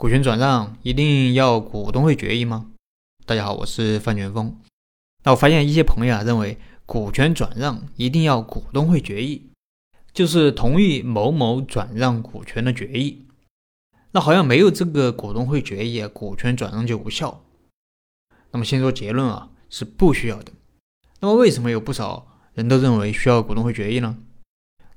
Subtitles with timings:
[0.00, 2.70] 股权转让一定要股东会决议吗？
[3.26, 4.58] 大家好，我是范全峰。
[5.24, 9.50] 那我发现一些朋友啊认为股权转让一定要股东会决议，
[10.14, 13.26] 就是同意某某转让股权的决议。
[14.12, 17.44] 那好像没有这个股东会决议，股权转让就无效。
[18.52, 20.50] 那么先说结论啊，是不需要的。
[21.20, 24.16] 那么为什么有不少人都认为需要股东会决议呢？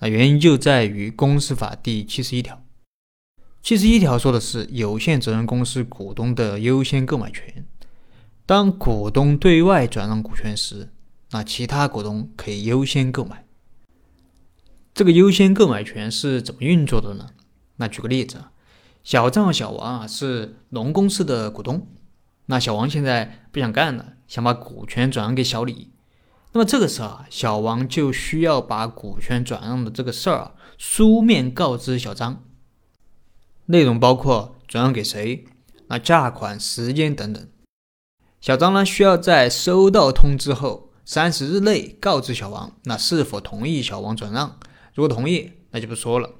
[0.00, 2.62] 那原因就在于公司法第七十一条。
[3.62, 7.66] 七十一条说的是有限责任公司股东的优先购买权。
[8.46, 10.88] 当股东对外转让股权时，
[11.30, 13.44] 那其他股东可以优先购买。
[14.92, 17.28] 这个优先购买权是怎么运作的呢？
[17.76, 18.50] 那举个例子啊，
[19.04, 21.86] 小张和小王啊是龙公司的股东，
[22.46, 25.90] 那小王现在不想干了，想把股权转让给小李。
[26.52, 32.42] 那么这个时候啊，小王就需要把股权转让的这个事儿啊书面告知小张。
[33.70, 35.44] 内容包括转让给谁，
[35.86, 37.48] 那价款、时间等等。
[38.40, 44.58] 小张呢需要在收到通知后三十日内告知小王，那是否同意小王转让。
[44.92, 46.34] 如果同意，那就不说了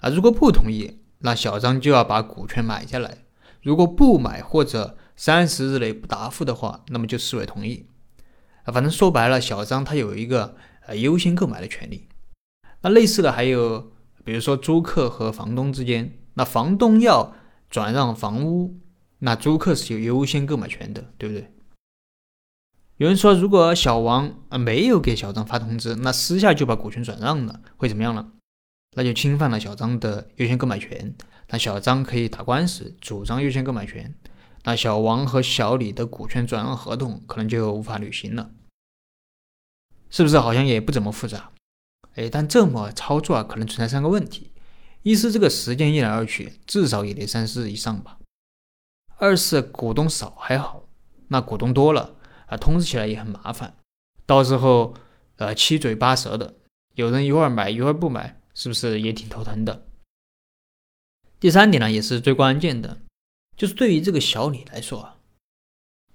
[0.00, 3.18] 啊；如果不同意，那小张就要把股权买下来。
[3.62, 7.86] 如果不买或者三十日内不答复的话，那么就视为同意
[8.64, 8.72] 啊。
[8.72, 10.56] 反正说白了，小张他有一个
[10.88, 12.08] 呃优先购买的权利。
[12.80, 13.92] 那类似的还有，
[14.24, 16.18] 比如说租客和房东之间。
[16.34, 17.34] 那房东要
[17.70, 18.78] 转让房屋，
[19.18, 21.50] 那租客是有优先购买权的，对不对？
[22.98, 28.32] 有人说，如果小王啊没有给小张发通知，那私下就把股权转让了，会怎么样呢？
[28.96, 31.12] 那就侵犯了小张的优先购买权，
[31.48, 34.14] 那小张可以打官司主张优先购买权，
[34.62, 38.52] 那小王和小李的股权转让合同可能就无法履行了，
[40.08, 40.38] 是不是？
[40.38, 41.50] 好像也不怎么复杂，
[42.14, 44.52] 哎，但这么操作啊，可能存在三个问题。
[45.04, 48.18] 一是这个时间一来二去，至少也得三四日以上吧。
[49.18, 50.88] 二是股东少还好，
[51.28, 53.76] 那股东多了啊，通知起来也很麻烦，
[54.24, 54.94] 到时候
[55.36, 56.54] 呃七嘴八舌的，
[56.94, 59.86] 有人一会儿买一会儿不买，是不是也挺头疼的？
[61.38, 63.02] 第三点呢，也是最关键的，
[63.58, 65.18] 就是对于这个小李来说啊，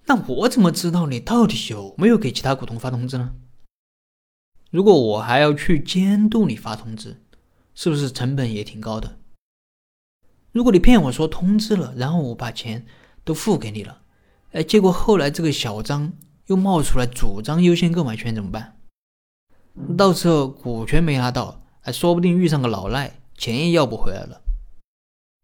[0.08, 3.36] 那我怎么知道你到底有没有给其他股东发通知呢？
[4.72, 7.22] 如果我还要去监督你发通知。
[7.81, 9.19] 是不是成本也挺高的？
[10.51, 12.85] 如果你骗我说通知了，然后我把钱
[13.23, 14.01] 都付给你了，
[14.51, 16.12] 哎，结果后来这个小张
[16.47, 18.78] 又冒出来主张优先购买权怎么办？
[19.97, 24.41] 到时候股权没拿到，还说不定遇上个老赖，钱也要不回来了。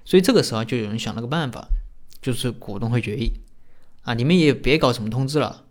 [0.03, 1.69] 所以这个时候就有人想了个办法，
[2.21, 3.31] 就是股东会决议
[4.01, 5.67] 啊，你们也别搞什么通知了，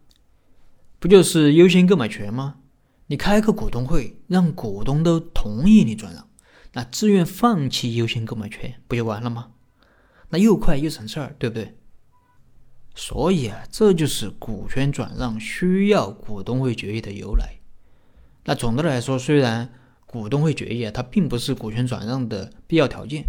[0.98, 2.60] 不就是优先购买权吗？
[3.08, 6.26] 你开个股东会，让股东都同意你转让。
[6.74, 9.52] 那自愿放弃优先购买权不就完了吗？
[10.30, 11.76] 那又快又省事儿，对不对？
[12.94, 17.54] 所以啊，这就是股权转让需要股东会决议的由来。
[18.44, 19.72] 那总的来说，虽然
[20.06, 23.24] 股东会决议啊，它并不是股权转让的必要条件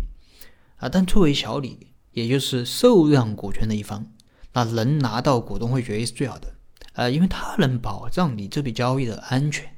[0.77, 4.07] 啊，但作为小李，也就是受让股权的一方，
[4.53, 6.55] 那能拿到股东会决议是最好的
[6.93, 9.74] 啊，因为它能保障你这笔交易的安全。